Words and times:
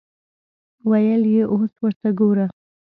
ویل 0.89 1.23
یې 1.35 1.43
اوس 1.53 1.71
ورته 1.81 2.09
ګوره. 2.19 2.47